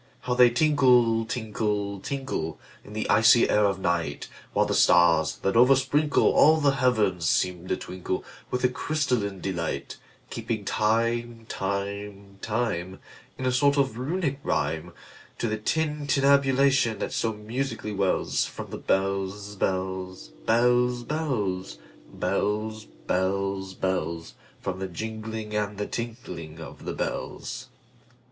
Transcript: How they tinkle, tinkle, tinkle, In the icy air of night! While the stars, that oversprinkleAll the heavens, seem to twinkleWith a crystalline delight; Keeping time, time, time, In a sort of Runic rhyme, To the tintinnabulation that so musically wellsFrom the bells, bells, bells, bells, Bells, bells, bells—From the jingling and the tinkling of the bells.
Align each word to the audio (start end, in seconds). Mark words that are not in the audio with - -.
How 0.21 0.33
they 0.33 0.49
tinkle, 0.49 1.25
tinkle, 1.25 1.99
tinkle, 1.99 2.59
In 2.83 2.93
the 2.93 3.07
icy 3.07 3.47
air 3.47 3.65
of 3.65 3.77
night! 3.77 4.29
While 4.51 4.65
the 4.65 4.73
stars, 4.73 5.35
that 5.43 5.53
oversprinkleAll 5.53 6.63
the 6.63 6.71
heavens, 6.71 7.29
seem 7.29 7.67
to 7.67 7.77
twinkleWith 7.77 8.63
a 8.63 8.67
crystalline 8.69 9.41
delight; 9.41 9.97
Keeping 10.31 10.65
time, 10.65 11.45
time, 11.49 12.39
time, 12.41 12.97
In 13.37 13.45
a 13.45 13.51
sort 13.51 13.77
of 13.77 13.95
Runic 13.99 14.39
rhyme, 14.43 14.91
To 15.37 15.47
the 15.47 15.59
tintinnabulation 15.59 16.97
that 16.97 17.13
so 17.13 17.33
musically 17.33 17.93
wellsFrom 17.93 18.71
the 18.71 18.77
bells, 18.77 19.55
bells, 19.55 20.29
bells, 20.47 21.03
bells, 21.03 21.77
Bells, 22.11 22.85
bells, 22.85 23.75
bells—From 23.75 24.79
the 24.79 24.87
jingling 24.87 25.55
and 25.55 25.77
the 25.77 25.85
tinkling 25.85 26.59
of 26.59 26.85
the 26.85 26.93
bells. 26.93 27.67